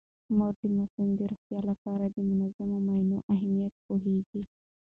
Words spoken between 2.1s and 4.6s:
منظمو معاینو اهمیت پوهیږي.